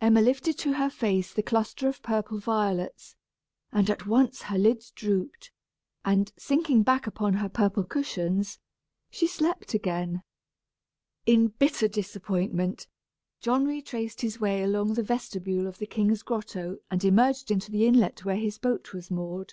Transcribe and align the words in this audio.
Emma 0.00 0.22
lifted 0.22 0.56
to 0.56 0.72
her 0.72 0.88
face 0.88 1.34
the 1.34 1.42
cluster 1.42 1.86
of 1.86 2.00
purple 2.00 2.38
violets, 2.38 3.14
and 3.70 3.90
at 3.90 4.06
once 4.06 4.40
her 4.44 4.56
lids 4.56 4.90
drooped; 4.90 5.52
and, 6.02 6.32
sinking 6.38 6.82
back 6.82 7.06
upon 7.06 7.34
her 7.34 7.48
purple 7.50 7.84
cushions, 7.84 8.58
she 9.10 9.26
slept 9.26 9.74
again. 9.74 10.22
In 11.26 11.48
bitter 11.48 11.88
disappointment, 11.88 12.86
John 13.42 13.66
retraced 13.66 14.22
his 14.22 14.40
way 14.40 14.62
along 14.62 14.94
the 14.94 15.02
vestibule 15.02 15.66
of 15.66 15.76
the 15.76 15.86
king's 15.86 16.22
grotto 16.22 16.78
and 16.90 17.04
emerged 17.04 17.50
into 17.50 17.70
the 17.70 17.84
inlet 17.86 18.24
where 18.24 18.36
his 18.36 18.56
boat 18.56 18.94
was 18.94 19.10
moored. 19.10 19.52